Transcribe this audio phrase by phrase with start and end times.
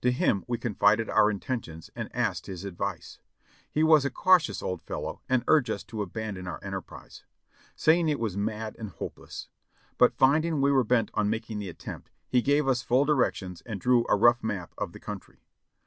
[0.00, 3.18] To him we confided our intentions and asked his advice.
[3.70, 7.24] He was a cautious old fellow and urged us to abandon our enter prise,
[7.76, 9.50] saying it was mad and hopeless;
[9.98, 13.78] but finding we were bent on making the attempt, he gave us full directions and
[13.78, 15.42] drew a rough map of the country.